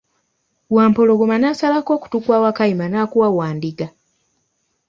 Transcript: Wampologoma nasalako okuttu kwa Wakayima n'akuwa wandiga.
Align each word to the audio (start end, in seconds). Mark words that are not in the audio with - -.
Wampologoma 0.75 1.35
nasalako 1.41 1.91
okuttu 1.97 2.17
kwa 2.25 2.37
Wakayima 2.43 2.85
n'akuwa 2.89 3.27
wandiga. 3.37 3.87